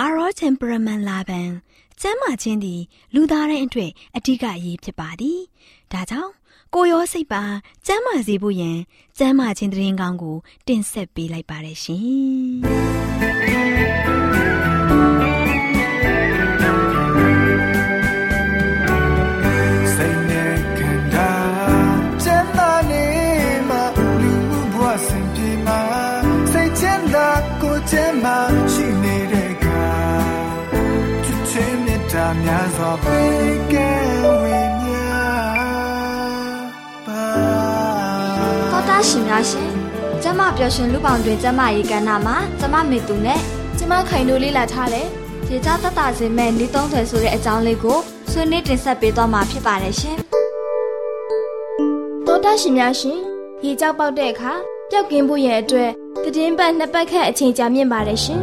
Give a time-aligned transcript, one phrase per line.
[0.00, 1.50] အာရော temperament လာပန်
[2.00, 2.80] ကျမ်းမာခြင်းသည်
[3.14, 5.38] လူသားတိုင်းအတွက်အထူးအရေးဖြစ်ပါသည်။
[5.92, 6.32] ဒါကြောင့်
[6.74, 7.42] ကိုရောစိတ်ပါ
[7.86, 8.78] ကျမ်းမာစေဖို့ယင်
[9.18, 14.12] ကျမ်းမာခြင်းတရင်ကောင်းကို တင်ဆက်ပေးလိုက်ပါတယ်ရှင်။
[39.26, 39.70] များရှင်
[40.22, 43.40] ကျမပျော်ရွှင်လူပေါင်းတွင်ကျမရေကဏ္ဍမှာကျမမေသူနဲ့
[43.78, 45.06] ကျမခိုင်တို့လေးလာထားတယ်
[45.50, 47.98] ရေကြတတ်တာစင်မဲ့နေသုံးထွယ်ဆိုတဲ့အကြောင်းလေးကို
[48.30, 50.16] ဆွေးနွေးတင်ဆက်ပေးသွားမှာဖြစ်ပါတယ်ရှင်
[52.26, 53.18] တော်တာရှင်များရှင်
[53.64, 54.52] ရေကြောက်ပေါက်တဲ့အခါ
[54.90, 55.90] ပျောက်ကင်းဖို့ရဲ့အတွက်
[56.22, 58.40] တည်င်းပတ်နှစ်ပတ်ခန့်အချိန်ကြာမြင့်ပါတယ်ရှင်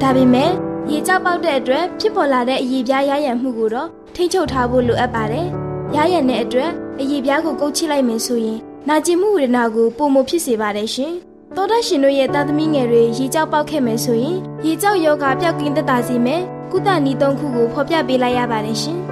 [0.00, 0.50] ဒါပေမဲ့
[0.90, 5.46] ရေကြောက်ပေါက်တဲ့အတွက်ဖြစ်ပေါ်လာတဲ့အည်ပြားရရံမှုကိုတော့ထိ ंछ ုပ်ထားဖို့လိုအပ်ပါတယ်။
[5.96, 11.12] ရရံတဲ့အတွက်အည်ပြားကိုကုတ်ချိလိုက်မယ်ဆိုရင် နာကျင်မှုဝေဒနာကိုပုံမဖြစ်စေပါတယ်ရှင်။
[11.56, 18.98] သောဒရှင်တို့ရဲ့တာသမီငယ်တွေရေကြောက်ပေါက်ခဲ့မယ်ဆိုရင်ရေကြောက်ယောဂပျောက်ကင်းသက်သာစေမယ်။ကုသနည်းသုံးခုကိုဖော်ပြပေးလိုက်ရပါတယ်ရှင်။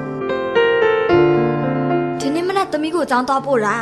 [2.20, 3.76] ဒီနေ့မနက်သမီးကိုကြောင်းတော့ပို့တာ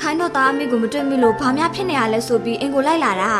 [0.00, 3.32] ခိုင်းတော့သားအမိကိုမတွေ့မိလို့ဘာများဖြစ်နေရလဲဆိုပြီးအင်ကိုလိုက်လာတာ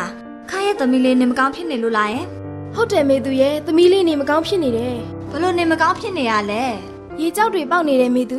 [0.50, 2.26] ခိုင်းရဲ့သမီးလေးနေမကောင်းဖြစ်နေလို့လားယင်
[2.74, 4.96] ဟုတ်တယ်မေသူရဲ့သမီးလေးနေမကောင်းဖြစ်နေတယ်
[5.30, 6.62] ဘလို့နေမကောင်းဖြစ်နေရလဲ
[7.20, 8.38] ရေကြောက်တွေပေါက်နေတယ်မေသူ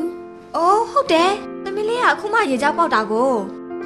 [0.55, 3.31] အိုးဟုတ်တယ်သ မီးလေးကအခုမှရေကြောက်ပေါက်တာကို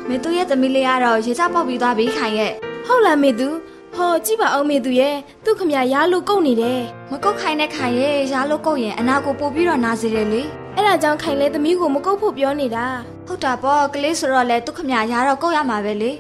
[0.08, 2.54] မေသူရဲ့သမီးလေးကတော့ရေကြောက်ပေါက်ပြီးသွားပြီခိုင်ရဲ့
[2.88, 3.48] ဟုတ်လားမေသူ
[3.96, 5.16] ဟောကြည့်ပါအောင်မေသူရဲ့
[5.46, 6.82] သူ့ခမရရားလို့ကုတ်နေတယ်
[7.12, 10.42] မကုတ်ခိုင်တဲ့ခိုင်ရဲ့ရားလို့ကုတ်ရင်အနာကိုပို့ပြီးတော့နာစေတယ်လေ
[10.76, 12.86] အဲ့ဒါကြောင့်ခိုင်လဲသမီးကိုမကုတ်ဖို့ပြောနေတာ
[13.28, 16.12] ဟုတ်တာပေါ့ကလေးဆိုတော့လေသူ့ခမရရားတော့ကုတ်ရမှာပဲလေ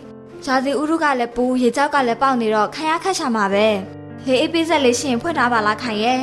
[0.46, 3.68] ဇာစီဥရုကလည်းပူရေကြောက်ကလည်းပေါက်နေတော့ခိုင်ရခက်ချမှာပဲ
[4.26, 6.22] လေအေးပေးဆက်လေးရှင်ဖွင့်ထားပါလားခိုင်ရဲ့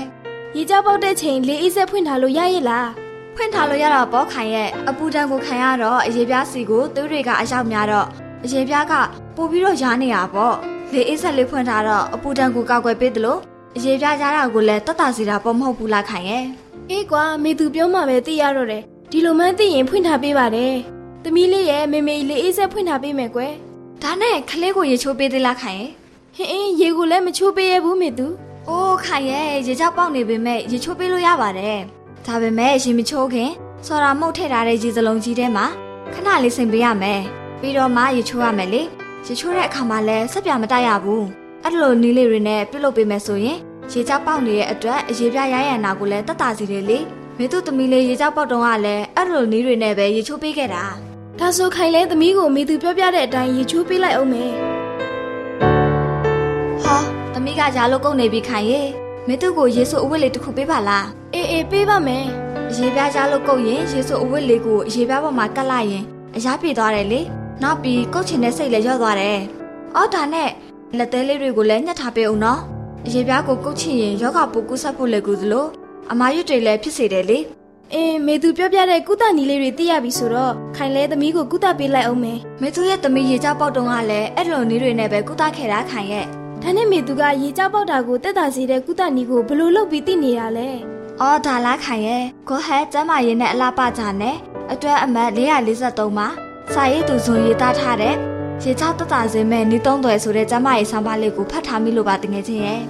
[0.57, 2.89] ရေကြောပေါက်တဲ့ချိန်လေအေးဆက်ဖွင့်ထားလို့ရရဲ့လား
[3.41, 8.07] ဖွင့်ထားလို့ရတော့ပေါ့ခိုင်ရဲ့အပူတန်းကိုခံရတော့အရေပြားစီကိုသွေးတွေကအရောက်များတော့
[8.45, 8.95] အရေပြားက
[9.37, 10.55] ပို့ပြီးတော့ရားနေတာပေါ့
[10.93, 13.41] လေအေးဆက်လေးဖွင့်ထားတော့အပူတန်းကိုကောက်ွယ်ပေးတယ်လို့
[13.77, 16.45] အရေပြားရားတာကိုလည်းတတ်တာစီတာပေါ့မဟုတ်ဘူးလားခိုင်ရဲ့
[16.91, 20.75] အေးကွာမေသူပြောမှပဲသိရတော့တယ်ဒီလိုမှန်းသိရင်ဖွင့်ထားပေးပါတယ်
[21.25, 23.53] သမီးလေးရဲ့မေမေလေအေးဆက်ဖွင့်ထားပေးမယ်ကွယ်
[24.03, 25.91] ဒါနဲ့ခလေးကိုရေချိုးပေးသေးလားခိုင်ရဲ့
[26.37, 28.27] ဟင်းအင်းရေကိုလည်းမချိုးပေးရဘူးမေသူ။
[28.69, 31.81] အိုးခိုင်ရဲ့ရေချောက်ပေါက်နေပေမဲ့ရေချိုးပေးလို့ရပါတယ်။
[32.27, 33.51] ဒါပေမဲ့ရေမချိုးခင်
[33.87, 35.67] စော်ရာမှုတ်ထည့်ထားတဲ့ရေစလုံးကြီးထဲမှာ
[36.13, 37.21] ခဏလေးစိမ်ပေးရမယ်။
[37.61, 38.83] ပြီးတော့မှရေချိုးရမယ်လေ။
[39.27, 41.25] ရေချိုးတဲ့အခါမှာလည်းဆက်ပြမတိုက်ရဘူး။
[41.65, 43.59] အဲ့လိုနီးလေးတွေနဲ့ပြုတ်လုပ်ပေးမယ်ဆိုရင်
[43.93, 46.99] ရေချောက်ပေါက်နေတဲ့အတွက်အရေပြရရန်နာကိုလည်းတတ်တာစီတယ်လေ။
[47.39, 50.85] မေသူသမီးလေးရေချောက်ပေါက်တုံးကလည်းအဲ့လိုနီးတွေနဲ့ပဲရေချိုးပေးခဲ့တာ။
[51.39, 54.53] ဒါဆိုခိုင်လဲသမီးကိုမေသူပြောပြတဲ့အတိုင်းရေချိုးပေးလိုက်အောင်မယ်။
[57.35, 58.83] သမီးကရားလို့ကုန်နေပြီခိုင်ရေ
[59.31, 62.25] မင်းတို့ကိုရေဆိုအဝတ်လေးတစ်ခုပေးပါလားအေးအေးပေးပါမယ်
[62.71, 66.05] အရေးပြားရားလို့ကုန်ရင်ရေဆိုအဝတ်လေးကိုအရေးပြားပေါ်မှာကတ်လိုက်ရင်
[66.37, 67.21] အရားပြေသွားတယ်လေ
[67.63, 69.39] နောက်ပြီးကုတ်ချင်တဲ့စိတ်လည်းရော့သွားတယ်
[69.97, 70.51] အော်ဒါနဲ့
[70.99, 72.61] လက်သေးလေးတွေကိုလည်းညှက်ထားပေးအောင်နော်
[73.07, 75.67] အရေးပြားကိုကုတ်ချင်ရင်ယောဂပိုကူးဆက်ဖို့လည်းကူသလို
[76.13, 77.39] အမားရွတ်တွေလည်းဖြစ်စေတယ်လေ
[77.95, 86.27] အေးမေသူပြောပြတဲ့ကုသနီလေးတွေသိရပြီဆိုတော့ခိုင်လဲသမီးကိုကုသပေးလိုက်အောင်မယ်မေသူရဲ့သမီးရေကြောက်ပေါက်တုံးကလည်းအဲ့လိုနည်းတွေနဲ့ပဲကုသခဲ့တာခိုင်ရဲ့
[86.63, 90.69] ဒါနဲ့မေသူကရေကြောက်ပေါက်တာကိုတက်တာစေတဲ့ကုသနီကိုဘယ်လိုလုပ်ပြီးသိနေတာလဲ
[91.21, 94.37] အော်ဒါလားခိုင်ရဲ့ကိုဟဲကျမ်းမာရေးနဲ့အလားပကြနဲ့
[94.73, 96.29] အတွဲအမတ်443မှာ
[96.75, 98.15] စာရေးသူဇွန်ရေးသားထားတဲ့
[98.63, 102.81] ရေကြောက်တက်တာစေမဲ့နီးသုံးသွယ်ဆိုတဲ့ကျမ်းမာရေးဆောင်းပါးလေးကိုဖတ်ထားမိလို့ပါတကယ်ချင်းရဲ့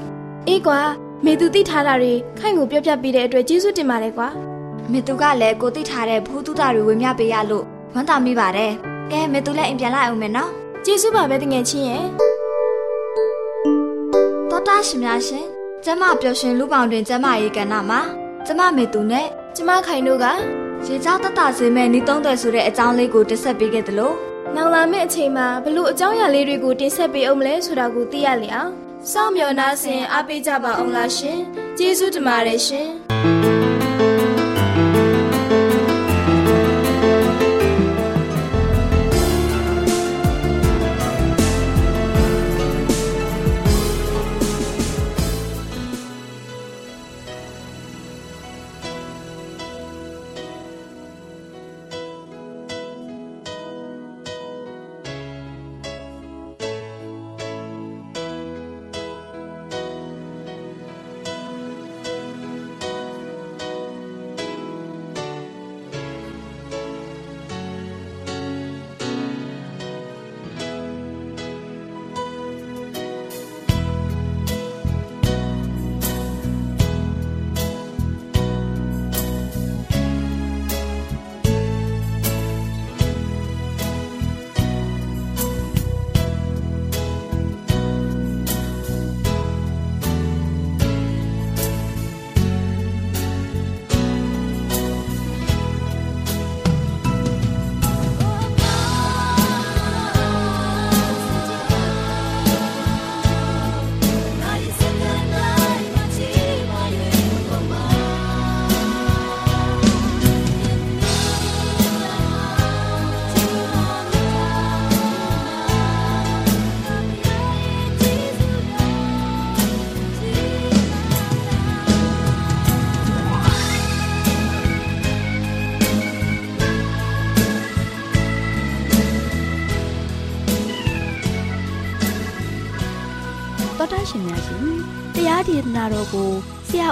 [0.49, 0.81] အေးကွာ
[1.25, 4.29] မေသူသိထားတာတွေခိုင်ကိုပြောပြပေးတဲ့အတွက်ကျေးဇူးတင်ပါတယ်ကွာ
[4.93, 8.73] မေသူကလည်းကိုသိထားတဲ့ဘူးတုတာတွေဝင်မြပေးရလို့ဝမ်းသာမိပါတယ်
[9.13, 10.51] ကဲမေသူလည်းအိမ်ပြန်လာအောင်မယ်နော်
[10.85, 12.38] ကျေးဇူးပါပဲတငယ်ချင်းရဲ့တော်တာ
[14.87, 15.47] ရှင်များရှင်
[15.85, 18.01] ကျမပျော်ရွှင်လူပေါင်းတွင်ကျမရေးကဏ္ဍမှာ
[18.47, 19.27] ကျမမေသူနဲ့
[19.57, 20.27] ကျမခိုင်တို့က
[20.87, 24.13] ရေကြောက်တက်တာစေမဲ့နီးသုံးသွယ်ဆိုတဲ့အကြောင်းလေးကိုတင်ဆက်ပေးခဲ့သလို
[24.55, 28.73] နောက်လာမယ့်အချိန်မှာဘလို့အကြောင်းအရာလေးတွေကိုတင်ဆက်ပေးအောင်မလဲဆိုတာကိုသိရလေအောင်
[29.13, 31.39] စောင့်မျှော်နှားဆင်အားပေးကြပါအောင်လားရှင်
[31.79, 33.48] ကျေးဇူးတင်ပါတယ်ရှင်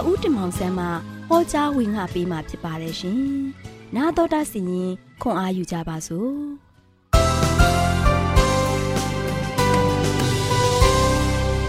[0.09, 0.85] ဦးတင်မောင်ဆန်းမှ
[1.29, 3.21] ဟောကြားဝင်ငါပေးมาဖြစ်ပါတယ်ရှင်။
[3.95, 6.31] 나တော်တာစီရင်ခွန်အားယူကြပါစို့။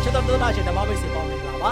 [0.02, 1.70] ချစ်တော်သောသားရှင်ဓမ္မမိတ်ဆွေပေါင်းမင်္ဂလာပါ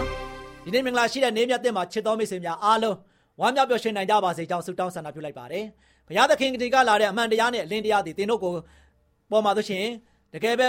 [0.65, 2.97] ဒီနေ့မင်္ဂလာရှိတဲ့နေ့မြတ်တဲ့မှာချစ်တော်မိတ်ဆွေများအားလုံး
[3.41, 5.65] ဝမ်းမြောက်ပျော်ရွှင်နိုင်ကြပါစေကြောင်းဆုတောင်းဆန္ဒပြုလိုက်ပါတယ်
[6.09, 8.55] ဘုရားသခင်ကတိကလာတဲ့အမှန်တရားနဲ့အလင်းတရားတွေသင်တို့ကို
[9.31, 9.85] ပေါ်မှာဆိုရှင်
[10.35, 10.69] တကယ်ပဲ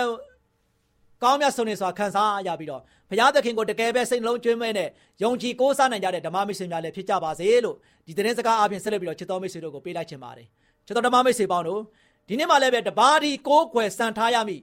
[1.23, 4.89] ကောင်းမြတ်ဆုံးနေစွာခံစားရပြီးတော့ဘုရားသခင်ကိုတကယ်ပဲစိတ်နှလုံးကျွမ်းမဲ့နဲ့
[5.23, 7.77] ယုံကြည်ကိုးစားနိုင်ကြတဲ့ဓမ္မမိတ်ဆွေများလည်းဖြစ်ကြပါစေလို့
[8.07, 10.47] ဒီသတင်းစကားအပြင်ဆက်လက်ပြီးတော့ချစ်တော်မိတ်ဆွေတို့ကိုပေးလိုက်ချင်ပါတယ်
[10.87, 11.81] ချစ်တော်ဓမ္မမိတ်ဆွေပေါင်းတို့
[12.29, 14.61] ဒီနေ့မှလည်းပဲတပါးဒီကိုးကွယ်စံထားရမည်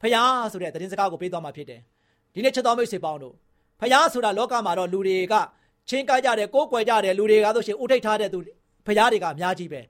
[0.00, 1.80] ဘုရားဆိုတဲ့သတင်းစကားကိုပေးသွားမှာဖြစ်တယ်
[2.34, 3.34] ဒီနေ့ချစ်တော်မိတ်ဆွေပေါင်းတို့
[3.80, 5.34] ဖယားဆိုတာလောကမှာတော့လူတွေက
[5.88, 8.38] ချင်းကိုက်ကြတယ်ကိုးကွယ်ကြတယ်လူတွေကဆိုရှင်ဥထိတ်ထားတဲ့သူ
[8.86, 9.80] ဖယားတွေကအများကြီးပဲ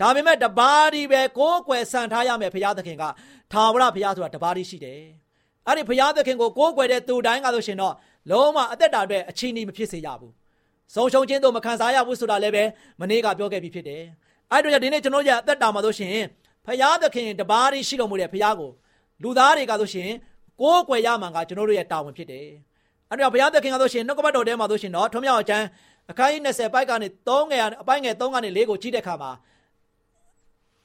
[0.00, 3.04] ဒါပေမဲ့တပါးဒီပဲကိုးကွယ်ဆန်ထားရမယ်ဖယားသခင်က
[3.52, 5.00] ထာဝရဖယားဆိုတာတပါးဒီရှိတယ်
[5.68, 7.94] အဲ့ဒီဖယားသခင်ကိုကိုးကွယ်တဲ့သူတိုင်းကဆိုရှင်တော့
[8.30, 10.32] လုံးဝအသက်တာအတွက်အချီးနှီးမဖြစ်စေရဘူး
[10.94, 12.64] ဆုံးရှုံးခြင်းတို့မခံစားရဘူးဆိုတာလည်းပဲ
[13.00, 14.02] မနေ့ကပြောခဲ့ပြီးဖြစ်တယ်
[14.50, 16.14] အဲ့တို့ကြောင့်ဒီနေ့ကျွန်တော်ရဲ့အသက်တာမှာဆိုရှင်
[16.66, 18.70] ဖယားသခင်တပါးဒီရှိတော်မူတဲ့ဖယားကို
[19.22, 20.10] လူသားတွေကဆိုရှင်
[20.60, 22.46] ကိုးကွယ်ရမှန်ကကျွန်တော်တို့ရဲ့တာဝန်ဖြစ်တယ်။
[23.10, 25.66] အဲ့တော့ဘုရားသခင်ကဆိုရှင်နှုတ်ကပတ်တော်ထဲမှာဆိုရှင်တော့ထွံ့မြောက်အကျမ်း
[26.10, 29.30] အခန်းကြီး20ပိုက်ကနေ3ငယ်အပိုင်းငယ်3ကနေ4ကိုကြည့်တဲ့အခါမှာ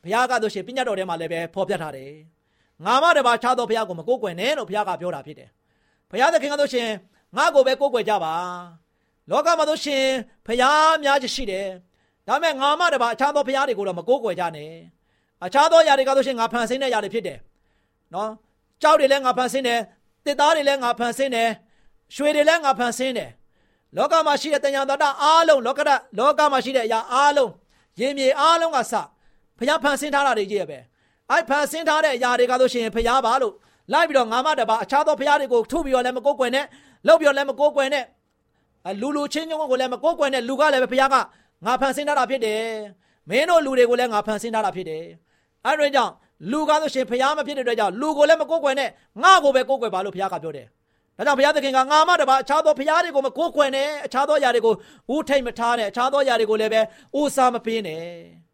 [0.03, 2.11] ဘုရားကဆိုရှင်ပညတ်တော်ထဲမှာလည်းပဲဖော်ပြထားတယ်။
[2.85, 5.49] ငါမတပါခြားသောဘုရားကိုမကိုးကွယ်နဲ့လို့ဘုရားကပြောတာဖြစ်တယ်။
[6.11, 6.89] ဘုရားသခင်ကဆိုရှင်
[7.37, 8.33] ငါကိုပဲကိုးကွယ်ကြပါ။
[9.29, 10.05] လောကမှာဆိုရှင်
[10.45, 11.67] ဘုရားများကြီးရှိတယ်။
[12.27, 14.71] ဒါပေမဲ့ငါမတပါအခြားသောဘုရားတွေကိုတော့မကိုးကွယ်ကြနဲ့။
[15.45, 17.37] အခြားသောຢာတွေကဆိုရှင်ငါဖန်ဆင်းတဲ့ຢာတွေဖြစ်တယ်။
[18.13, 18.29] နော်။
[18.81, 19.79] ကြောက်တွေလည်းငါဖန်ဆင်းတယ်။
[20.25, 21.49] တစ်သားတွေလည်းငါဖန်ဆင်းတယ်။
[22.15, 23.29] ရွှေတွေလည်းငါဖန်ဆင်းတယ်။
[23.97, 27.51] လောကမှာရှိတဲ့တဏှာတတအားလုံးလောကရလောကမှာရှိတဲ့အရာအားလုံး
[27.99, 28.93] ရေမြေအားလုံးကစ
[29.57, 30.79] ဘုရားဖန်ဆင်းထားတာတွေကြီးရပဲ။
[31.31, 33.53] အဲ့ဖန်ဆင်းထားတဲ့အရာတွေကဆိုရှင်ဘုရားပါလို့
[33.93, 36.65] လိုက်ပြီးတော့ငါမတပါအခြားသောဘုရားတွေကိုထုပြီးတော့လည်းမကိုးကွယ်နဲ့
[37.07, 38.03] လောက်ပြီးတော့လည်းမကိုးကွယ်နဲ့
[39.01, 41.15] လူလူချင်းချင်းကိုလည်းမကိုးကွယ်နဲ့လူကလည်းပဲဘုရားက
[41.65, 42.61] ငါဖန်ဆင်းထားတာဖြစ်တယ်။
[43.29, 45.03] မင်းတို့လူတွေကိုလည်းငါဖန်ဆင်းထားတာဖြစ်တယ်။
[45.65, 46.13] အဲ့ဒါကြောင့်
[46.51, 48.89] လူကားဆိုရှင်ဖျားမဖြစ်တဲ့အတွက်ကြောင့်လူကိုလည်းမကိုးကွယ်နဲ့
[49.23, 50.67] ငါ့ကိုပဲကိုးကွယ်ပါလို့ဘုရားကပြောတယ်။
[51.17, 54.73] ဒါကြောင့်ဘုရားသခင်ကငါမတပါအခြားသောဘုရားတွေကိုမကိုးကွယ်နဲ့အခြားသောຢာတွေကို
[55.13, 56.81] ဦးထိတ်မထားနဲ့အခြားသောຢာတွေကိုလည်းပဲ
[57.19, 58.03] ဦးစားမပေးနဲ့။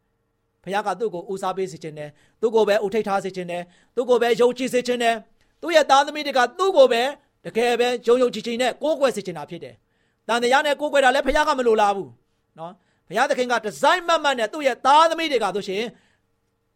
[0.64, 2.08] ဘုရားကသူ့ကိုဦးစားပေးစေခြင်းနဲ့
[2.40, 3.62] သူ့ကိုပဲဦးထိတ်ထားစေခြင်းနဲ့
[3.96, 5.14] သူ့ကိုပဲယုံကြည်စေခြင်းနဲ့
[5.62, 7.02] သူ့ရဲ့သားသမီးတွေကသူ့ကိုပဲ
[7.46, 9.74] တကယ်ပဲယုံယုံကြည်ကြည်နဲ့ကိုးကွယ်စေခြင်းတာဖြစ်တယ်။
[10.28, 12.08] တန်တရားနဲ့ကိုးကွယ်တာလည်းဘုရားကမလိုလားဘူး။
[12.58, 12.72] နော်။
[13.08, 15.84] ဘုရားသခင်ကဒီဇိုင်းမတ်မတ်နဲ့သူ့ရဲ့သားသမီးတွေကဆိုရှင်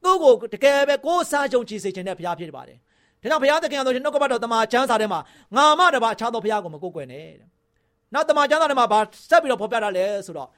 [0.04, 2.78] သူ့ကိုတကယ်ပဲကိုးစားယုံကြည်စေခြင်းနဲ့ဘုရားဖြစ်ပါတယ်။
[3.22, 5.20] ဒါကြောင့်ဘုရားသခင်ကဆိုရှင်နှုတ်ကပတ်တော်တမန်ကျမ်းစာထဲမှာ
[5.56, 7.48] ငါမတပါအခြားသောဘုရားကိုမကိုးကွယ်နဲ့တဲ့။
[8.14, 9.00] နောက်တမန်ကျမ်းစာထဲမှာဗာ
[9.30, 10.48] ဆက်ပြီးတော့ဖော်ပြတာလဲဆိုတော့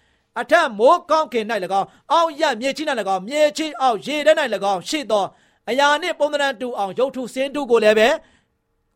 [0.40, 1.44] အထက်မိုးကောင်းကင်၌၎
[1.80, 4.32] င်းအောက်ရမြေကြီး၌၎င်းမြေကြီးအောက်ရေထဲ၌၎
[4.72, 5.24] င်းရှိသော
[5.70, 8.08] အရာနှင့်ပုံသဏ္ဍာန်တူအောင်ရုပ်ထုစင်းတုကိုလည်းပဲ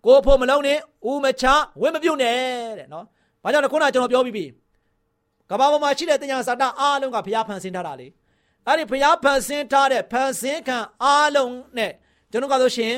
[0.04, 0.78] ကိုဖို့မလုံးနဲ့
[1.08, 1.44] ဦးမချ
[1.80, 2.36] ဝင်းမပြုတ်နဲ့
[2.78, 3.04] တဲ့နော်။
[3.42, 4.44] ဘာကြောင့်လဲခုနကကျွန်တော်ပြောပြီးပြီ။
[5.50, 8.06] ကဘာပေါ်မှာရှိတဲ့တင်ညာစာတအားလုံးကဘုရားဖန်ဆင်းထားတာလေ။
[8.66, 11.92] အဲ့ဒီဘုရားဖန်ဆင်းထားတဲ့ဖန်ဆင်းခံအားလုံးနဲ့
[12.30, 12.94] ကျွန်တော်ကဆိုရှင်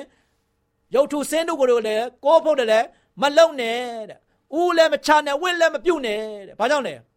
[0.94, 2.87] ရုပ်ထုစင်းတုကိုလည်းကိုဖို့တယ်လည်း
[3.20, 3.78] မလုံနဲ့
[4.11, 4.18] တဲ့။
[4.58, 6.94] ဦးလည်းမချနဲ့ဝင်းလည်းမပြုတ်နဲ့တဲ့။ဘာကြောင့်လဲ။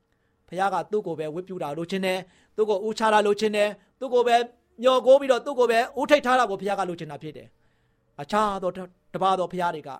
[0.49, 2.19] ဘုရားကသူ့ကိုပဲဝတ်ပြုတာလို့ချင်းတယ်။
[2.57, 3.69] သူ့ကိုဦးချတာလို့ချင်းတယ်။
[4.01, 4.37] သူ့ကိုပဲ
[4.83, 7.49] မျောကိုပြီးတော့သူ့ကိုပဲဦးထိတ်ထားတာကိုဘုရားကလို့ချင်တာဖြစ်တယ်။
[8.21, 8.71] အခြားသော
[9.15, 9.91] တပါးသောဘုရားတွေက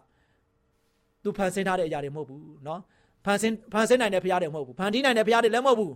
[1.25, 2.81] သူဖန်ဆင်းထားတဲ့အရာတွေမဟုတ်ဘူးเนาะ
[3.25, 5.95] ဖန်ဆင်းဖန်ဆင်းနိုင်တဲ့ဘုရားတွေမဟုတ်ဘူးဖန်တီးနိုင်တဲ့ဘုရားတွေလည်းမဟုတ်ဘူး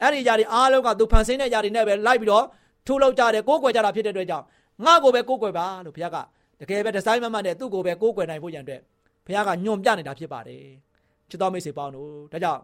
[0.00, 2.44] အဲ့ဒီအရာတွေအားလုံးကသူဖန်ဆင်းတဲ့အရာတွေနဲ့ပဲလိုက်ပြီးတော့
[2.86, 4.44] ထိုးလောက်ကြတယ်ကိုးကွယ်ကြတာဖြစ်တဲ့အတွက်ကြောင့်
[4.84, 6.16] ငါ့ကိုပဲကိုးကွယ်ပါလို့ဘုရားက
[6.60, 8.80] တကယ်ပဲဒီဇိုင်းမမှန်တဲ့သူ့ကိုပဲကိုးကွယ်နိုင်ဖို့ရန်အတွက်
[9.26, 10.62] ဘုရားကညွန်ပြနေတာဖြစ်ပါတယ်
[11.30, 12.60] ချစ်တော်မိတ်ဆွေပေါင်းတို့ဒါကြောင့်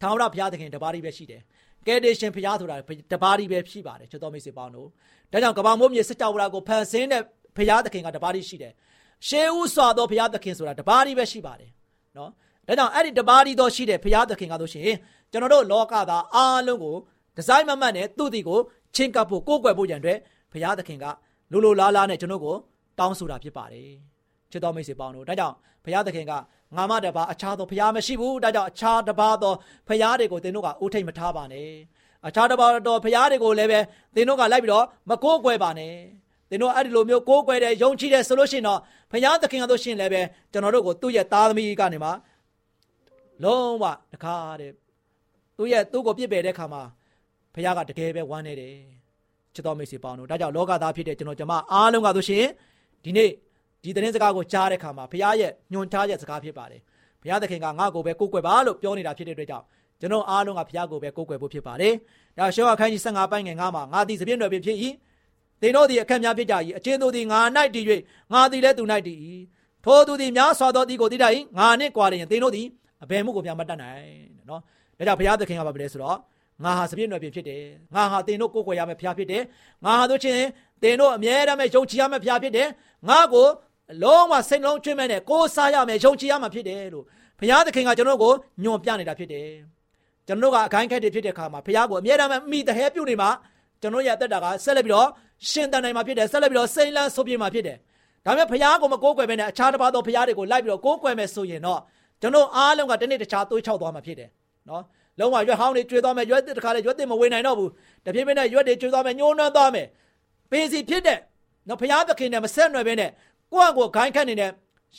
[0.00, 1.40] ထာဝရဘုရားသခင်တပါးတည်းပဲရှိတယ်
[1.86, 2.76] ကယ်တင်ရှင်ဘုရားဆိုတာ
[3.12, 4.88] တပါးတည်းပဲရှိပါတယ်ချစ်တော်မိတ်ဆွေပေါင်းတို့
[5.32, 7.22] ဒါကြောင့်ကဘာမိုးမြေစကြဝဠာကိုဖန်ဆင်းတဲ့
[7.56, 8.72] ဘုရားသခင်ကတပါးတည်းရှိတယ်
[9.28, 11.70] ရှေးဥစွာသောဘုရားသခင်ဆိုတာတပါးတည်းပဲရှိပါတယ်
[12.16, 12.30] နော်
[12.68, 14.96] ဒါကြောင့်အဲ့ဒီတပါးတည်းသောရှိတဲ့ဘုရားသခင်ကဆိုရှင်
[15.32, 16.96] ကျွန်တော်တို့လောကသားအားလုံးကို
[17.36, 18.58] ဒီဇိုင်းမမှတ်နဲ့သူ့တီကို
[18.94, 20.18] ချင်းကပ်ဖို့ကိုးကွယ်ဖို့ရန်အတွက်
[20.52, 21.04] ဘုရားသခင်က
[21.52, 22.56] လိုလိုလားလားနဲ့ကျွန်တော်ကို
[22.98, 23.90] တောင်းဆိုတာဖြစ်ပါတယ်
[24.50, 26.32] ချစ်တော်မိတ်ဆွေပေါင်းတို့ဒါကြောင့်ဘုရားသခင်က
[26.76, 29.54] ငါမတပါအခြားသောဘုရားမရှိဘူးဒါကြောင့်အခြားတပါသော
[29.88, 31.70] ဘုရားတွေကိုသင်တို့ကအိုးထိတ်မထားပါနဲ့
[32.26, 33.80] အခြားတပါသောဘုရားတွေကိုလည်းပဲ
[34.14, 35.94] သင်တို့ကလိုက်ပြီးတော့မကိုးကွယ်ပါနဲ့
[36.50, 38.80] သင်တို့အဲ့ဒီလိုမျိုးကိုးကွယ်တဲ့ယုံကြည်တဲ့ဆိုလို့ရှိရင်တော့
[39.12, 42.10] ဘုရားသခင်ကတို့ရှင်လည်းပဲကျွန်တော်တို့ကိုသူ့ရဲ့သားသမီးကနေမှ
[43.42, 44.72] လုံးဝတခါတဲ့
[45.56, 46.82] သူ့ရဲ့သူ့ကိုပြစ်ပယ်တဲ့ခါမှာ
[47.54, 48.74] ဘုရားကတကယ်ပဲဝမ်းနေတယ်
[49.54, 52.44] ချစ်တော်မိတ်ဆွေပေါင်းတို့ဒါကြောင့်လောကသားဖြစ်တဲ့ကျွန်တော်ကျမအားလုံးကဆိုရှင်
[53.04, 53.30] ဒီနေ့
[53.84, 56.80] ဒီသတင်းစကားကိုကြားတဲ့ခါမှာဘုရားရဲ့ညွှန်ထားချက်စကားဖြစ်ပါတယ်
[57.22, 59.64] ဘုရားသခင်ကငါ့ကိုပဲကိုးကွယ်ပါလို့ပြောနေတာဖြစ်တဲ့အတွက်ကြောင့်
[60.00, 61.94] ကျွန်တော်အားလုံးကဘုရားကိုပဲကိုးကွယ်ဖို့ဖြစ်ပါတယ်
[62.38, 64.78] ဒါရှောအခန်းကြီး15ပိုင်းငယ်9မှာငါသည်စပြည့်တော်ဖြစ်ဖြစ်၏
[65.60, 67.40] သင်တို့သည်အခက်များဖြစ်ကြ၏အချင်းတို့သည်ငါ၌
[67.74, 67.84] တည်၍
[68.32, 69.18] ငါသည်လည်းသူ၌တည်၏
[69.84, 72.66] ထိုသူသည်များစွာသောသည်ကိုတည်တတ်၏ငါနှင့်ကြွားလျင်သင်တို့သည်
[73.02, 74.06] အဘယ်မှုကိုများမတတ်နိုင်
[74.48, 74.60] နော်
[74.98, 76.18] ဒါကြောင့်ဘုရားသခင်ကပါပဲဆိုတော့
[76.64, 77.62] ငါဟာစပြည့်တော်ဖြစ်တယ်
[77.94, 79.42] ငါဟာသင်တို့ကိုးကွယ်ရမယ့်ဘုရားဖြစ်တယ်
[79.84, 80.42] ငါဟာတို့ချင်း
[80.82, 82.68] သင်တို့အမြဲတမ်းယုံကြည်ရမယ့်ဘုရားဖြစ်တယ်
[83.08, 83.46] ငါကို
[84.02, 87.04] လုံးဝစိတ်လုံးချွတ်မဲ့နဲ့ကိုးစားရမယ်ယုံကြည်ရမှာဖြစ်တယ်လို့
[87.38, 89.48] ဘုရားသခင်ကကျွန်တော်ကိုညွန်ပြနေတာဖြစ်တယ်
[90.26, 93.30] ကျွန်တော်ကအခိုင်းခက်တွေဖြစ်တဲ့အခါမှာဘုရားကိုအမြဲတမ်းမိတဲ့ဟဲပြုတ်နေမှာ
[93.80, 95.08] ကျွန်တော်ရဲ့အသက်တာကဆက်လက်ပြီးတော့
[95.50, 97.76] ရှင်တန်နိုင်မှာဖြစ်တယ်ဆက်လက်ပြီးတော့စိမ့်လန်းဆုပ်ပြေမှာဖြစ်တယ်
[98.26, 101.80] ဒါပေမဲ့ဘုရားကိုမကိုးကွယ်ဘဲနဲ့အခြားတစ်ပါးသောဘုရားတွေကိုလိုက်ပြီးတော့ကိုးကွယ်မယ်ဆိုရင်တော့
[102.20, 104.28] ကျွန်တော်အားလုံးကတနေ့တခြားသွေးချောက်သွားမှာဖြစ်တယ်
[104.68, 104.82] နော်
[105.18, 107.70] လုံးဝရွက်ဟောင်းတွေကျွေးသွားမယ်ရွက်တစ်ခါလေရွက်တစ်မဝင်နိုင်တော့ဘူး
[108.04, 109.86] တဖြည်းဖြည်းနဲ့ရွက်တွေကျွေးသွားမယ်ညှိုးနှွမ်းသွားမယ်
[110.50, 111.18] ပင်စီဖြစ်တဲ့
[111.68, 113.10] နော်ဘုရားသခင်နဲ့မဆက်နွယ်ဘဲနဲ့
[113.52, 114.50] ကိုယ့်အကိုဂိုင်းခတ်နေတဲ့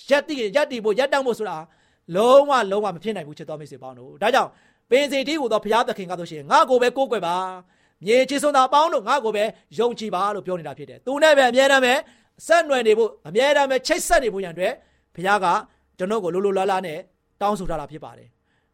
[0.10, 1.58] ရက်တိရက်တိဖို့ရက်တောင်းဖို့ဆိုတာ
[2.16, 4.50] လုံးဝလုံးဝမဖြစ်နိုင်ဘူးချစ်တော်မိတ်ဆွေပေါင်းတို့ဒါကြောင့်
[4.90, 7.36] ပင်စီတီးဟူသောဘုရားသခင်ကဆိုရှင်ငါကိုပဲကိုးကွယ်ပါ
[8.06, 9.44] မြေချစ်ဆုံးသာပေါင်းတို့ငါကိုပဲ
[9.80, 11.94] ယုံကြည်ပါလို့ပြောနေတာဖြစ်တယ်သူနဲ့ပဲအမြဲတမ်းပဲ
[12.48, 14.74] ဆက်နွယ်နေဖို့အမြဲတမ်းပဲချိတ်ဆက်နေဖို့ရန်အတွက်
[15.16, 15.46] ဘုရားက
[15.98, 17.00] ကျွန်တော်ကိုလိုလိုလားလားနဲ့
[17.42, 18.28] တောင်းဆိုထားတာဖြစ်ပါတယ်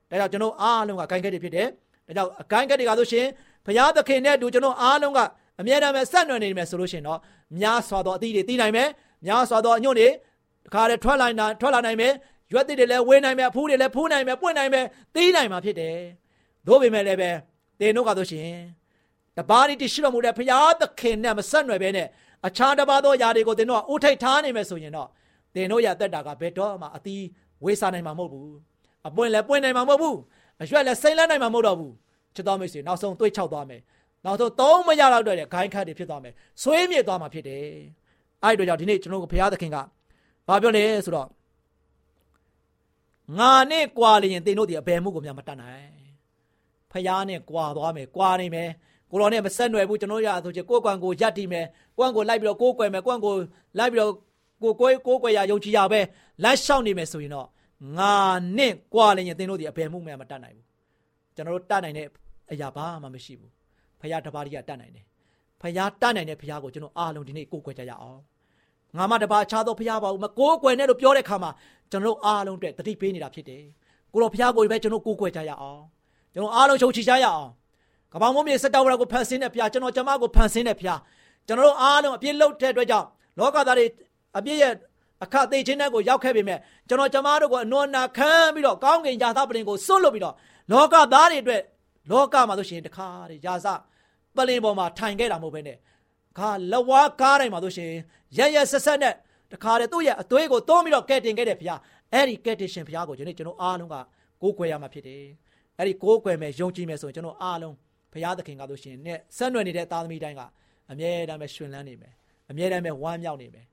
[0.09, 1.67] ဒါကြောင့်ကျွန်တော်အားလုံးကဂိုင်းခက်တွေဖြစ်တယ်
[2.07, 3.25] ဒါကြောင့်အဂိုင်းခက်တွေကဆိုရှင်
[3.65, 5.19] ဘုရားသခင်နဲ့အတူကျွန်တော်အားလုံးက
[5.59, 7.19] အမြဲတမ်းပဲဆက်နွယ်နေမယ်ဆိုလို့ရှင်တော့
[7.59, 8.89] များစွာသောအသီးတွေတီးနိုင်မယ်
[9.25, 10.09] များစွာသောအညွန့်တွေ
[10.65, 12.13] တခါတည်းထွက်လာနိုင်ထွက်လာနိုင်မယ်
[12.51, 14.85] ရွက်သစ်တွေလည်းဝေးနိုင်မယ်အဖူးတွေလည်းဖူးနိုင်မယ်ပွင့်နိုင်မယ်
[15.15, 15.97] တီးနိုင်မှာဖြစ်တယ်
[16.67, 17.31] သို့ပေမဲ့လည်းပဲ
[17.79, 18.53] တင်တို့ကဆိုရှင်
[19.37, 22.07] တပါးတည်ရှိတော်မူတဲ့ဘုရားသခင်နဲ့မဆက်နွယ်ဘဲနဲ့
[22.47, 25.09] အခြားတပါးသောຢာတွေကိုတင်တို့ကအိုးထိတ်ထားနိုင်မယ်ဆိုရင်တော့
[25.55, 27.23] တင်တို့ရတက်တာကဘယ်တော့မှအသီး
[27.63, 28.53] ဝေးစားနိုင်မှာမဟုတ်ဘူး
[29.07, 30.17] အပွင့်လည်းပွင့်နိုင်မှာမဟုတ်ဘူး
[30.61, 31.93] အရွက်လည်းစိမ့်လန်းနိုင်မှာမဟုတ်တော့ဘူး
[32.35, 33.81] ချစ်တော်မိတ်ဆွေနောက်ဆုံးတွေးချောက်သွားမယ်
[34.25, 37.65] နောက်ဆုံးသုံးမရတော့တဲ့ဂိုင်းခတ်တွေဖြစ်သွားမယ်ဆွေးမြေ့သွားမှာဖြစ်တယ်
[38.43, 39.77] အဲ့ဒီတော့ကြောင့်ဒီနေ့ကျွန်တော်တို့ဘုရားသခင်က
[40.47, 41.27] ဘာပြောလဲဆိုတော့
[43.37, 45.89] ငါနဲ့ကြွာလျင်သင်တို့ဒီအဘယ်မှုကိုများမတတ်နိုင်
[46.91, 48.69] ဖျားနဲ့ကြွာသွားမယ်ကြွာနေမယ်
[49.11, 51.65] ကိုတော်နဲ့မဆက်နွယ်ဘူးကျွန်တော်ရဆိုချင်ကိုယ်ကွန်ကိုယက်တီမယ်
[51.97, 53.33] ကွန်ကိုလိုက်ပြီးတော့ကိုယ်ကွယ်မယ်ကွန်ကို
[53.79, 54.13] လိုက်ပြီးတော့
[54.61, 55.99] ကိုကိုကိုကိုွယ်ရယုံကြည်ရပဲ
[56.43, 57.47] လမ်းလျှောက်နေမယ်ဆိုရင်တော့
[57.97, 58.15] ငါ
[58.57, 60.65] နဲ့ကြွာလျင်သင်တို့ဒီအဘယ်မှုများမတတ်နိုင်ဘူး
[61.35, 62.07] ကျွန်တော်တို့တတ်နိုင်တဲ့
[62.51, 63.51] အရာဘာမှမရှိဘူး
[64.01, 65.05] ဖျားတပါးကြီးကတတ်နိုင်တယ်
[65.61, 68.19] ဖခင်တတ်နိုင်တဲ့ဖခင်ကိုကျွန်တော်အားလုံးဒီနေ့ကိုးကွယ်ကြရအောင်
[68.97, 71.51] ငါမတပါအခြားသောဖခင်ပါဘူးမကိုးကွယ်နဲ့လို့ပြောတဲ့ခါမှာ
[71.91, 73.63] ကျွန်တော်အားလုံးအတွက်တတိပေးနေတာဖြစ်တယ်
[74.13, 75.81] ကိုတော်ဖခင်ကိုပဲကျွန်တော်ကိုးကွယ်ကြရအောင်
[76.33, 77.49] ကျွန်တော်အားလုံးချုပ်ချကြရအောင်
[78.13, 80.99] ကပောင်မုံမြေစတောဝရကိုဖန်ဆင်းတဲ့ဖခင်ကျွန်တော်ကျမကိုဖန်ဆင်းတဲ့ဖခင်
[81.47, 83.07] ကျွန်တော်တို့အားလုံးအပြစ်လုပ်တဲ့အတွက်ကြောင့်
[83.39, 83.85] လောကသားတွေ
[84.37, 84.73] အပြစ်ရဲ့
[85.23, 90.35] အခသိချင်းတဲ့ကိုရောက်ခဲ့ပေမဲ့ကျွန်တော်ကျမတို့ကိုအနွမ်းနာခံပြီးတော့ကောင်းကင်ယာသပလင်ကိုစွန့်လွတ်ပြီးတော့
[90.71, 91.61] လောကသားတွေအတွက်
[92.11, 93.67] လောကမှာဆိုရှင်တခါတည်းယာစ
[94.35, 95.77] ပလင်ပေါ်မှာထိုင်ခဲ့တာမဟုတ်ဘဲနဲ့
[96.37, 97.89] ခါလဝါကားတိုင်းမှာဆိုရှင်
[98.37, 99.13] ရရဆက်ဆက်နဲ့
[99.51, 101.79] တခါတည်းသူ့ရဲ့အသွေးကိုသုံးပြီးတော့ကဲတင်ခဲ့တဲ့ဖခင်
[102.13, 103.95] အဲ့ဒီကဲတင်ရှင်ဖခင်ကိုကျွန်တော်ကျွန်တော်အားလုံးက
[104.41, 105.23] ကိုးကွယ်ရမှာဖြစ်တယ်
[105.77, 107.75] အဲ့ဒီကိုးကွယ်မယ်ယုံကြည်မယ်ဆိုရင်ကျွန်တော်အားလုံး
[108.13, 110.41] ဖခင်သခင်ကဆိုရှင်နဲ့ဆက်နွယ်နေတဲ့သားသမီးတိုင်းက
[110.91, 112.13] အမြဲတမ်းပဲရှင်လန်းနေမယ်
[112.49, 113.65] အမြဲတမ်းပဲဝမ်းမြောက်နေမယ်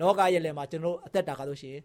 [0.00, 1.76] လောကရဲ့လယ်မှာကျွန်တော်အသက်တာကဆိုရှင်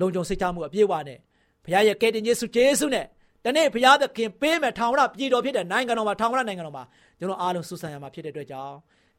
[0.00, 1.18] လုံခြုံစိတ်ချမှုအပြည့်အဝနဲ့
[1.64, 3.06] ဘုရားရဲ့ကယ်တင်ခြင်းဆုကျေးဇူးနဲ့
[3.44, 6.84] ။ဒီနေ့ဘုရားသခင်ပေးမဲ့ထာဝရပြည်တော်ဖြစ်တဲ့နိုင်ငံတော်မှာထာဝရနိုင်ငံတော်မှာ
[7.18, 8.74] ကျွန်တော်အားလုံးဆုဆန်ရမှာဖြစ်တဲ့အတွက်ကြောင့်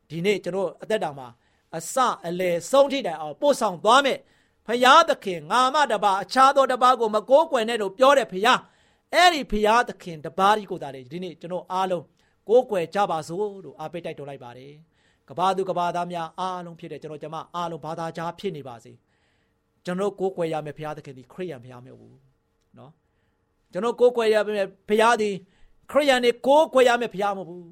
[0.10, 1.28] ဒီနေ့ကျွန်တော်အသက်တာမှာ
[1.78, 1.96] အစ
[2.28, 4.20] အလယ်ဆုံးထိတိုင်အောင်ပို့ဆောင်သွားမယ်။
[4.68, 8.60] ဘုရားသခင်ငါမတပါအခြားသောတပါကိုမကိုးကွယ်နဲ့လို့ပြောတဲ့ဘုရား
[9.14, 12.04] အဲ့ဒီဘုရားသခင်တပါးကြီးကိုသာလေဒီနေ့ကျွန်တော်အားလုံး
[12.50, 14.74] ကိုးကွယ်ကြပါစို့လို့အားပေးတိုက်တွန်းလိုက်ပါတယ်။
[15.30, 18.94] ကဘာသူကဘာသားများအားလုံးဖြစ်တဲ့ကျွန်တော်ကျမအားလုံးဘာသာကြားဖြစ်နေပါစေ။
[19.86, 22.16] ကျွန်တော်ကိုးကွယ်ရမယ်ဘုရားသခင်ဒီခရိယံဘုရားမျိုးဘူး။
[22.78, 22.92] နော်
[23.72, 25.30] ကျွန်တော်ကိုးကွယ်ရမယ်ဘုရားဒီ
[25.92, 27.72] ခရိယံနေကိုးကွယ်ရမယ်ဘုရားမဟုတ်ဘူး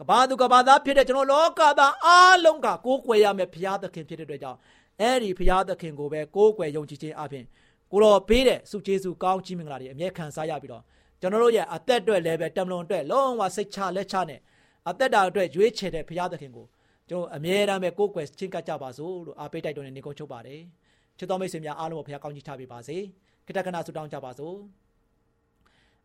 [0.00, 4.58] ကဘာသူကဘာသားဖြစ်တဲ့ကျွန်တော်လောကသားအားလုံးကကိုးကွယ်ရမယ်ဘုရားသခင်ဖြစ်တဲ့အတွက်ကြောင့်
[5.00, 7.44] အဲ့ဒီဘုရားသခင်ကိုပဲကိုးကွယ်ယုံကြည်ခြင်းအပြင်
[7.92, 10.82] ကိုတော်ပေးတဲ့စုကျေးဇူးကောင်းချီးမင်္ဂလာတွေအမြဲခံစားရပြီးတော့
[11.20, 14.40] ကျွန်တော်တို့ရဲ့အသက်အတွက်လည်းပဲတမလွန်အတွက်လုံးဝစိတ်ချလက်ချနဲ့
[14.88, 16.66] အသက်တာအတွက်ရွေးချယ်တဲ့ဘုရားသခင်ကို
[17.08, 20.60] ကျွန်တော်အမြဲတမ်းပဲကိုးကွယ်ချင်းကပ်ကြပါစို့လို့အားပေးတိုက်တွန်းနေနေကုန်ချုပ်ပါတယ်
[21.18, 22.96] ချစ်တော်မိတ်ဆွေများအားလုံးကိုဘုရားကောင်းကြီးချပေးပါစေ
[23.46, 24.56] ခိတ္တကနာဆုတောင်းကြပါစို့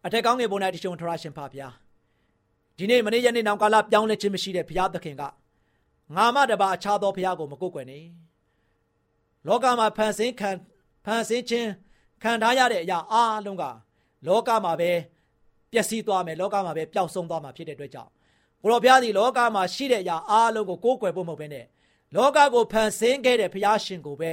[0.05, 1.67] အထက်ကောင်းငယ်ပေါ်၌တရှင်ထရရှင်ဖပါဗျာ
[2.77, 5.23] ဒီနေ့မနေ့ရက်နေ့နောက်ကာလပြောင်းလဲခြင်းမရှိတဲ့ဘုရားသခင်က
[6.15, 7.99] ငါမတပါအခြားသောဘုရားကိုမကိုးကွယ်နေ
[9.47, 10.51] လောကမှာဖန်ဆင်းခံ
[11.05, 11.69] ဖန်ဆင်းခြင်း
[12.23, 13.63] ခံထားရတဲ့အရာအားလုံးက
[14.27, 14.91] လောကမှာပဲ
[15.71, 18.11] ပျက်စီးသွားမယ်လောကမှာပဲပျောက်ဆုံးသွားမှာဖြစ်တဲ့အတွက်ကြောင့်
[18.61, 21.65] ကိုတော်ဘုရားသည်လောကမှာရှိတဲ့အရာအားလုံးကိုကိုးကွယ်ဖို့မဟုတ်ဘဲနဲ့
[22.15, 24.31] လောကကိုဖန်ဆင်းခဲ့တဲ့ဘုရားရှင်ကိုပဲ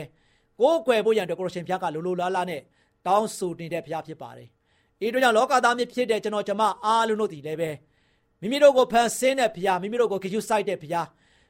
[0.61, 2.63] ကိုးကွယ်ဖို့ရန်အတွက်ကိုရရှင်ဘုရားကလိုလိုလားလားနဲ့
[3.07, 4.49] တောင်းဆိုနေတဲ့ဘုရားဖြစ်ပါတယ်။
[5.07, 7.71] ဤတို့ကြောင့်လောကသားမျိုးဖြစ်တဲ့ကျွန်တော်ကျမအားလုံးတို့ဒီလည်းပဲ
[8.41, 11.07] မိမိတို့ကိုဖန်ဆင်းတဲ့ဘုရားမိမိတို့ကိုဂရုစိုက်တဲ့ဘုရား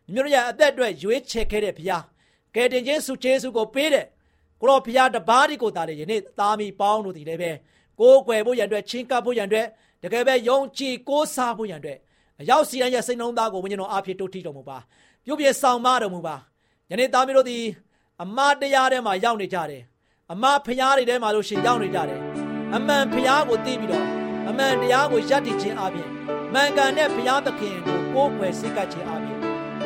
[0.06, 2.04] မိမိတို့ရဲ့အသက်အတွက်ရွေးချယ်ခဲ့တဲ့ဘုရား
[2.54, 4.06] ကယ်တင်ခြင်းဆုကျေးဇူးကိုပေးတဲ့
[4.60, 7.50] ကိုတော်ဘုရားတပါးဒီကိုတာလေယနေ့သားမီပေါင်းတို့ဒီလည်းပဲ
[8.00, 9.66] ကိုးကွယ်ဖို့ရန်အတွက်ချင်းကပ်ဖို့ရန်အတွက်
[10.02, 11.98] တကယ်ပဲယုံကြည်ကိုးစားဖို့ရန်အတွက်
[12.40, 14.78] အရောက်စီရင်ရဲ့စိတ်နှလုံးသားကိုဝိညာဉ်တော်အားဖြင့်တိုးထီတော်မူပါ
[15.24, 16.36] ပြုပြဆောင်မတော်မူပါ
[16.90, 17.64] ယနေ့သားမီးတို့သည်
[18.22, 19.82] အမတရားထဲမှာရောက်နေကြတယ်
[20.32, 24.06] အမဖျားတွေထဲမှာလို့ရှင်ရောက်နေကြတယ် အမှန်ဖျားကိုသိပြီးတော့
[24.48, 26.08] အမှန်တရားကိုယက်တည်ခြင်းအပြင်
[26.54, 29.38] မှန်ကန်တဲ့ဘုရားသခင်ကိုကိုးကွယ်စိတ်ကပ်ခြင်းအပြင်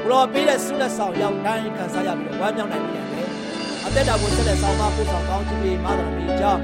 [0.04, 3.28] ဘလောပေးတဲ့ဆုလက်ဆောင်ရောက်တိုင်းခံစားရပြီးတော့ဝမ်းမြောက်နိုင်ပြန်တယ်
[3.86, 6.62] အသက်တာကိုဆက်လက်ဆောင်မပို့ဆောင်ကောင်းချီးပေးမာတော်မီကြောင်း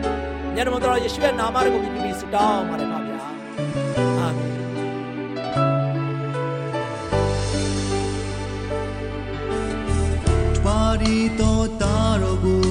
[0.55, 3.19] မြတ်တော်တော်ယေရှုရဲ့နာမတော်ကိုပြပြဆုတောင်းပါတယ်ပါဗျာ
[4.19, 4.53] အာမင်
[10.65, 12.65] ပါရီတော်တာတော်ကို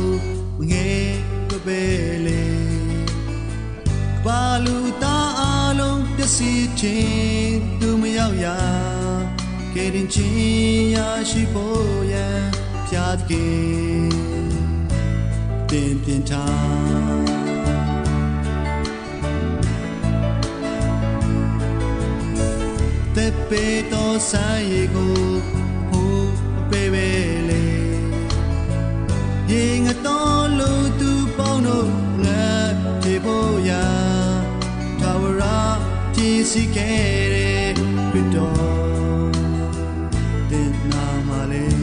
[0.72, 1.12] ငယ်
[1.50, 1.82] ကပဲ
[2.26, 2.27] လေ
[4.28, 5.44] ပါလူသားအ
[5.80, 8.58] လုံးပျက်စီးခြင်းသူမရောက်ရာ
[9.74, 10.98] ကယ်တင်ခြင်းရ
[11.30, 12.44] ရှိဖို့ရန်
[12.88, 13.48] ဖြတ်ကေ
[15.70, 17.38] တင်ပြင်ထား
[23.16, 25.18] တဲ့ပေတော်ဆိုင်ကို
[25.90, 26.18] ဟို
[26.70, 27.10] ပေပေ
[27.50, 27.66] လေ
[29.50, 31.97] ရေငတော်လူသူပေါင်းတို့
[36.52, 37.70] စည်ခဲ့တဲ့
[38.12, 39.32] ခရစ်တော်
[40.50, 41.78] တင်နာမလေး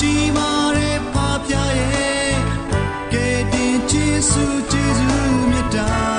[0.00, 1.14] ကြီးမားတဲ့ဖ
[1.46, 2.30] ပြရဲ့
[3.12, 6.11] ကဲတင်ချစ်စုကျေးဇူးမြတ်တာ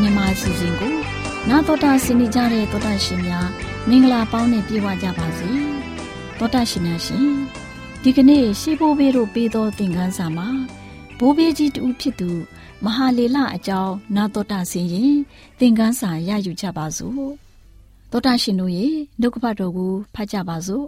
[0.00, 0.94] မြန်မာအစီအစဉ်ကို
[1.48, 3.48] နာတော်တာဆင်နေကြတဲ့တောတာရှင်များ
[3.88, 5.48] မင်္ဂလာပေါင်းနဲ့ပြည့်ဝကြပါစေ
[6.38, 7.28] တောတာရှင်များရှင်
[8.02, 10.48] ဒီကနေ့ရှေးဘိုးဘေးတို့ပေးသောသင်ခန်းစာမှာ
[11.18, 12.30] ဘိုးဘေးကြီးတူဖြစ်သူ
[12.84, 15.16] မဟာလေလအကြောင်းနာတော်တာဆင်ရင်
[15.58, 17.28] သင်ခန်းစာရယူကြပါစို့
[18.10, 18.88] တောတာရှင်တို့ရေ
[19.20, 20.86] ဒုက္ခပတ်တော်ကိုဖတ်ကြပါစို့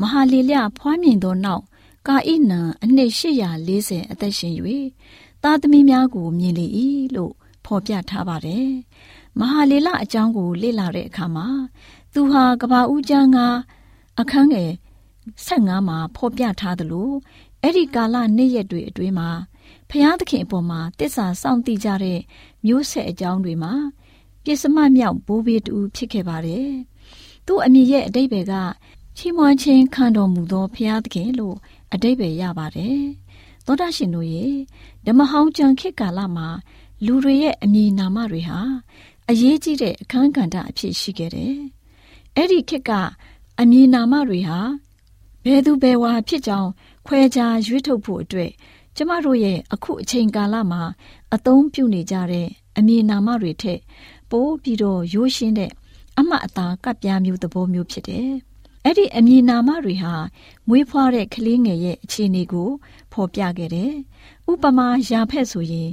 [0.00, 1.64] မဟာလေလဖွားမြင်သောနောက်
[2.06, 3.10] ကာဣနံအနှစ်
[3.60, 4.54] 840အသက်ရှင်၍
[5.42, 6.66] သားသမီးများကိုမြင်လေ၏
[7.16, 7.34] လို့
[7.66, 8.68] ဖော်ပြထားပါတယ်။
[9.38, 11.46] မဟာလေလအကြောင်းကိုလေ့လာတဲ့အခါမှာ
[12.12, 13.38] သူဟာကဘာဦးကျမ်းက
[14.20, 14.72] အခန်းငယ်
[15.46, 17.10] 15မှာဖော်ပြထားသလို
[17.62, 19.30] အဲ့ဒီကာလနေ့ရက်တွေအတွင်းမှာ
[19.90, 22.20] ဖျားသခင်အပေါ်မှာတစ္ဆာစောင့်တည်ကြတဲ့
[22.66, 23.72] မျိုးဆက်အကြောင်းတွေမှာ
[24.44, 26.68] ပြစ်စမမြောက်ဘိုးဘေးတူဖြစ်ခဲ့ပါတယ်။
[27.46, 28.54] သူ့အမိရဲ့အတိတ်ဘယ်က
[29.16, 31.56] ချီးမွမ်းခြင်းခံတော်မူသောဖျားသခင်လို့
[31.92, 33.00] အတိတ်ပဲရပါတယ်။
[33.66, 34.54] သောတာရှင်တို့ရဲ့
[35.06, 36.48] ဓမ္မဟောင်းကျမ်းခေတ်ကာလမှာ
[37.04, 38.60] လူတွေရဲ့အမည်နာမတွေဟာ
[39.30, 41.56] အရေးကြီးတဲ့အခန်းကဏ္ဍအဖြစ်ရှိခဲ့တယ်။
[42.36, 42.90] အဲ့ဒီခေတ်က
[43.60, 44.60] အမည်နာမတွေဟာ
[45.44, 46.70] ဘယ်သူဘယ်ဝါဖြစ်ကြောင်း
[47.06, 48.50] ခွဲခြားရွေးထုတ်ဖို့အတွက်
[48.96, 50.82] ကျမတို့ရဲ့အခုအချိန်ကာလမှာ
[51.34, 53.80] အသုံးပြုနေကြတဲ့အမည်နာမတွေထက်
[54.30, 55.72] ပိုပြီးတော့ရိုးရှင်းတဲ့
[56.18, 58.30] အမှတ်အသားကပ်ပြားမျိုးသဘောမျိုးဖြစ်တယ်။
[58.84, 60.14] အဲ့ဒီအမည်နာမတွေဟာ
[60.68, 62.70] မွေးဖွားတဲ့ကလေးငယ်ရဲ့အခြေအနေကို
[63.12, 63.92] ဖော်ပြခဲ့တယ်။
[64.50, 65.90] ဥပမာရာဖက်ဆိုရင်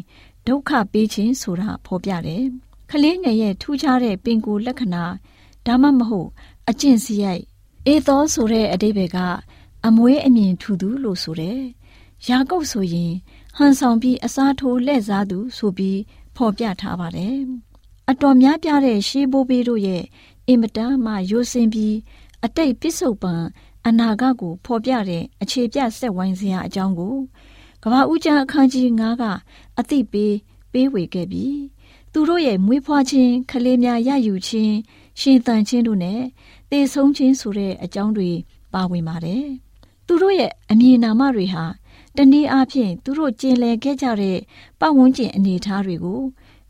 [0.47, 2.43] ဒုက္ခပေးခြင်းဆိုတာဖော်ပြတယ်။
[2.91, 5.03] ကလေးငယ်ရဲ့ထူးခြားတဲ့ပင်ကိုယ်လက္ခဏာ
[5.65, 6.29] ဒါမှမဟုတ်
[6.69, 7.43] အကျင့်စရိုက်
[7.88, 9.17] အေသောဆိုတဲ့အတိပ္ပယ်က
[9.88, 11.60] အမွေးအမြင်ထူသူလို့ဆိုတယ်။
[12.27, 13.13] ယာကုပ်ဆိုရင်
[13.58, 15.99] ဟန်ဆောင်ပြီးအစားထိုးလက်စားသူဆိုပြီး
[16.36, 17.38] ဖော်ပြထားပါတယ်။
[18.10, 20.03] အတော်များပြားတဲ့ရှေးဘိုးဘေးတို့ရဲ့
[20.47, 21.95] အင်မတန်မှရိုးစင်ပြီး
[22.45, 23.43] အတိတ်ပစ္စုပန်
[23.88, 27.15] အနာဂတ်ကိုဖော်ပြတဲ့အခြေပြဆက်ဝိုင်းစရာအကြောင်းကို
[27.85, 29.23] ကဘာဦးကျမ်းအခန်းကြီး9က
[29.79, 30.35] အသိပေး
[30.71, 31.59] ပေးဝေခဲ့ပြီး
[32.13, 34.75] သူတို့ရဲ့မွေးဖွားခြင်းခလေးများရယူခြင်း
[35.19, 36.21] ရှင်သန်ခြင်းတို့နဲ့
[36.71, 38.31] တည်ဆုံးခြင်းဆိုတဲ့အကြောင်းတွေ
[38.73, 39.45] ပါဝင်ပါတယ်။
[40.07, 41.63] သူတို့ရဲ့အမည်နာမတွေဟာ
[42.17, 44.37] တနည်းအားဖြင့်သူတို့ကျင်လည်ခဲ့ကြတဲ့
[44.79, 46.21] ပတ်ဝန်းကျင်အနေအထားတွေကို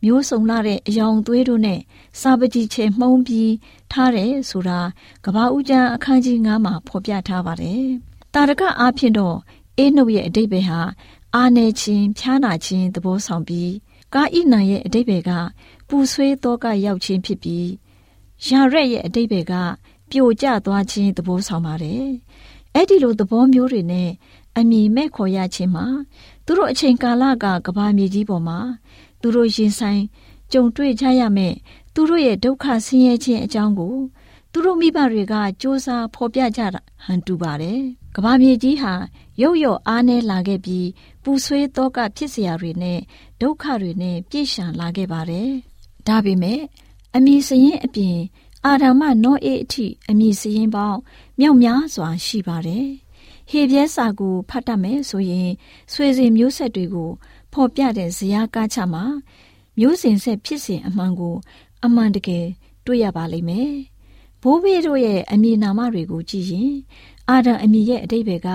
[0.03, 1.79] မျိုးစုံလာတဲ့အယောင်သွေးတို့နဲ့
[2.21, 3.53] စာပတိချေမှုံးပြီး
[3.91, 4.79] ထားတယ်ဆိုတာ
[5.25, 7.85] ကဘာဦးကျမ်းအခန်းကြီး9မှာဖော်ပြထားပါတယ်။
[8.33, 9.37] တာရကအားဖြင့်တော့
[9.77, 10.79] အေးနှုတ်ရဲ့အတိတ်ပဲဟာ
[11.35, 13.71] အာနယ်ချင်းဖြားနာချင်းသဘောဆောင်ပြီး
[14.13, 15.31] ကာဣနံရဲ့အတိတ်ပဲက
[15.87, 17.69] ပူဆွေးသောကရောက်ခြင်းဖြစ်ပြီး
[18.47, 19.53] ရာရက်ရဲ့အတိတ်ပဲက
[20.09, 22.05] ပြိုကျသွားခြင်းသဘောဆောင်ပါတယ်။
[22.75, 24.09] အဲ့ဒီလိုသဘောမျိုးတွေနဲ့
[24.57, 25.85] အမိမဲ့ခေါ်ရခြင်းမှာ
[26.45, 28.59] သူတို့အချိန်ကာလကကဘာမြေကြီးပေါ်မှာ
[29.21, 30.01] သူတို့ရင်ဆိုင်
[30.51, 31.55] ကြုံတွေ့ကြရမယ်
[31.93, 33.95] သူတို့ရဲ့ဒုက္ခဆင်းရဲခြင်းအကြောင်းကို
[34.51, 37.83] သူတို့မိဘတွေကစ조사ဖော်ပြကြတာဟန်တူပါတယ်။
[38.15, 38.93] ကဘာမြေကြီးဟာ
[39.41, 40.87] ရုပ်ရော့အားနည်းလာခဲ့ပြီး
[41.23, 42.99] ပူဆွေးတော့ကဖြစ်စရာတွေနဲ့
[43.41, 45.49] ဒုက္ခတွေနဲ့ပြည့်ရှာလာခဲ့ပါတယ်။
[46.07, 46.61] ဒါပေမဲ့
[47.15, 48.17] အမည်စရင်အပြင်
[48.65, 50.99] အာဓမ္မနောအေအထိအမည်စရင်ပေါင်း
[51.39, 52.87] မြောက်များစွာရှိပါတယ်။
[53.49, 55.49] ဟေပြဲစာကိုဖတ်တတ်မယ်ဆိုရင်
[55.93, 57.11] ဆွေစဉ်မျိုးဆက်တွေကို
[57.53, 59.03] ဖော်ပြတဲ့ဇယကားချမှာ
[59.79, 61.35] မျိုးစဉ်ဆက်ဖြစ်စဉ်အမှန်ကို
[61.85, 62.45] အမှန်တကယ်
[62.85, 63.73] တွေ့ရပါလိမ့်မယ်။
[64.41, 66.73] ဘိုးဘေးတို့ရဲ့အမည်နာမတွေကိုကြည့်ရင်
[67.29, 68.47] အာဒံအမည်ရဲ့အတိတ်ဘက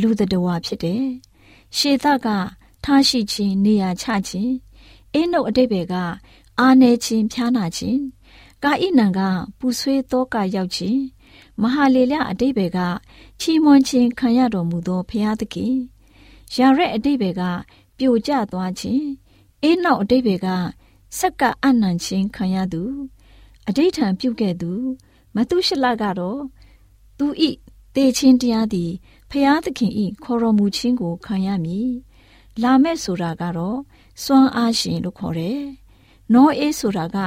[0.00, 1.04] လူတတဝါဖြစ်တယ်။
[1.76, 2.28] ရှေသက
[2.84, 4.54] ထားရှိခြင်းနေရာချခြင်း
[5.12, 5.94] အင်းတို့အတိတ်ဘက
[6.60, 8.00] အာနေခြင်းဖြားနာခြင်း
[8.62, 9.20] ကာဣနံက
[9.58, 11.00] ပူဆွေးသောကရောက်ခြင်း
[11.60, 12.78] မဟာလေလအတိတ်ဘက
[13.40, 15.74] ချီးမွမ်းခြင်းခံရတော်မူသောဘုရားသခင်
[16.56, 17.42] ရာရက်အတိတ်ဘက
[17.98, 19.06] ပြိုကျသွားခြင်း
[19.62, 20.48] အေးနောက်အတိတ်တွေက
[21.18, 22.82] စက္ကအနံချင်းခံရသူ
[23.68, 24.72] အတိဋ္ဌံပြုတ်ခဲ့သူ
[25.34, 26.40] မသုရှလကတော့
[27.18, 27.50] သူဤ
[27.94, 28.90] တေချင်းတရားသည်
[29.30, 31.90] ဖျားသခင်ဤခေါ်တော်မူခြင်းကိုခံရမည်
[32.62, 33.78] လာမဲ့ဆိုတာကတော့
[34.22, 35.60] စွမ်းအားရှင်လို့ခေါ်တယ်
[36.32, 37.18] နောအေးဆိုတာက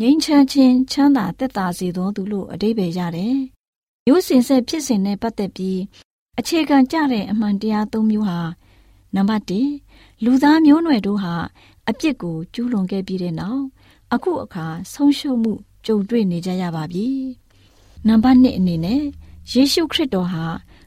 [0.00, 3.36] ငြိမ်းချမ်းခြင်းချမ်းသာသက်သာစေသောသူလို့အတိတ်ပဲရတယ်
[4.08, 5.80] ရိုးစင်ဆက်ဖြစ်စဉ်နဲ့ပတ်သက်ပြီး
[6.38, 8.40] အခြေခံကြတဲ့အမှန်တရား၃မျိုးဟာ
[9.14, 11.34] နံပါတ်1လူသားမျိုးနွယ်တို့ဟာ
[11.88, 13.62] အပြစ်ကိုကျူးလွန်ခဲ့ပြီးတဲ့နောက်
[14.14, 15.52] အခုအခါဆုံးရှုံးမှု
[15.86, 17.06] ကြုံတွေ့နေကြရပါပြီ။
[18.08, 19.02] နံပါတ်1အနေနဲ့
[19.52, 20.44] ယေရှုခရစ်တော်ဟာ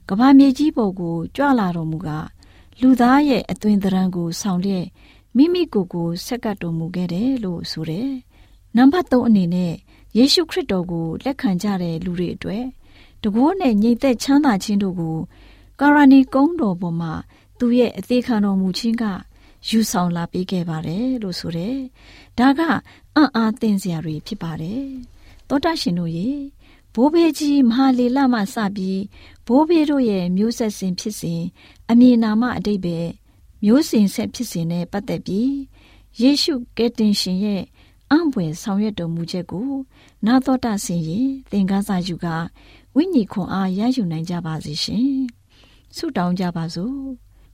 [0.09, 2.09] ကမ္ဘာမြေကြီးပေါ်ကိုကြွလာတော်မူက
[2.81, 4.85] လူသားရဲ့အသွင်သဏ္ဍာန်ကိုဆောင်လျက်
[5.35, 8.09] မိမိကိုယ်ကိုဆက်ကပ်တော်မူခဲ့တယ်လို့ဆိုတယ်။
[8.75, 9.73] နံပါတ်3အနေနဲ့
[10.17, 12.65] ယေရှုခရစ်တော်ကိုလက်ခံကြတဲ့လူတွေအတွက်
[13.23, 15.17] တကိုးနဲ့ညီသက်ချမ်းသာခြင်းတို့ကို
[15.79, 17.13] ကာရဏီကုန်းတော်ပေါ်မှာ
[17.59, 19.03] သူရဲ့အသေးခံတော်မူခြင်းက
[19.67, 21.77] ယူဆောင်လာပေးခဲ့ပါတယ်လို့ဆိုတယ်။
[22.37, 22.61] ဒါက
[23.15, 24.83] အံ့အားသင့်စရာတွေဖြစ်ပါတယ်။
[25.49, 26.27] သောတာရှင်တို့ရေ
[26.99, 29.01] ဘိုးဘေးကြီးမဟာလီလမှစပြီး
[29.47, 31.41] ဘိုးဘေးတို့ရဲ့မျိုးဆက်စဉ်ဖြစ်စဉ်
[31.89, 32.97] အမည်နာမအတိတ်ပဲ
[33.63, 35.53] မျိုးစဉ်ဆက်ဖြစ်စဉ်နဲ့ပတ်သက်ပြီး
[36.21, 37.63] ယေရှုကယ်တင်ရှင်ရဲ့
[38.11, 39.69] အံ့ဖွယ်ဆောင်ရွက်တော်မူချက်ကို
[40.25, 42.27] နာတော်တာဆင်ရင်သင်္ကန်းစာယူက
[42.95, 45.11] ဝိညာဉ်ခွန်အားရယူနိုင်ကြပါစေရှင်
[45.95, 46.97] ဆုတောင်းကြပါစို့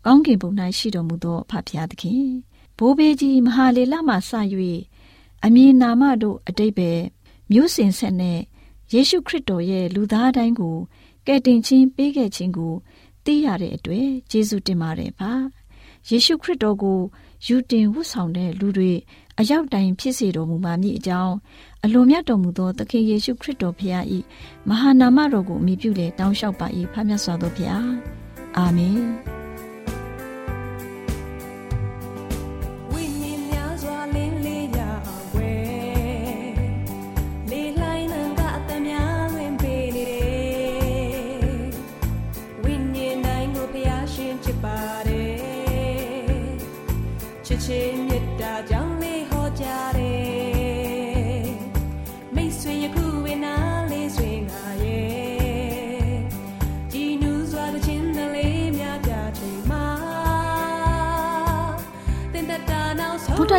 [0.06, 2.26] ကောင်းကင်ဘုံ၌ရှိတော်မူသောအဖဖရာသခင်
[2.78, 4.32] ဘိုးဘေးကြီးမဟာလေလမှစ၍
[5.44, 6.92] အမည်နာမတို့အတိတ်ပဲ
[7.52, 8.40] မျိုးစင်ဆက်နဲ့
[8.94, 10.78] ယေရှုခရစ်တော်ရဲ့လူသားတိုင်းကို
[11.28, 12.74] ကယ်တင်ခြင်းပေးခဲ့ခြင်းကို
[13.26, 15.32] သိရတဲ့အတွက်ယေရှုတင်ပါတယ်ပါ
[16.10, 17.00] ယေရှုခရစ်တော်ကို
[17.48, 18.92] ယူတင်ဝတ်ဆောင်တဲ့လူတွေ
[19.40, 21.36] အရောက်တိုင်းဖြစ်စေတော်မူပါမည်အကြောင်း
[21.84, 24.04] အလိုမြတ်တော်မူသောသခင်ယေရှုခရစ်တော်ဖခင်၏
[24.68, 27.86] မဟာနာမတော်ကိုအမိပြုလေတောင်းလျှောက်ပါ၏ဖခင်စွာသောဖခင်
[28.58, 29.00] အာမင်